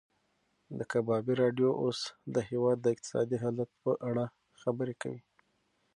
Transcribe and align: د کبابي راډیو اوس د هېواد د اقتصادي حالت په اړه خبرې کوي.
د 0.77 0.79
کبابي 0.91 1.33
راډیو 1.41 1.69
اوس 1.83 1.99
د 2.33 2.35
هېواد 2.49 2.77
د 2.81 2.85
اقتصادي 2.93 3.37
حالت 3.43 3.69
په 3.83 3.91
اړه 4.09 4.25
خبرې 4.61 4.95
کوي. 5.01 5.21